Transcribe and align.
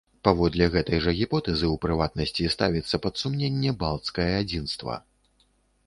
Паводле 0.27 0.67
гэтай 0.75 1.01
жа 1.07 1.13
гіпотэзы, 1.19 1.69
у 1.75 1.77
прыватнасці, 1.85 2.49
ставіцца 2.55 2.95
пад 3.07 3.13
сумненне 3.25 3.77
балцкае 3.85 4.31
адзінства. 4.43 5.03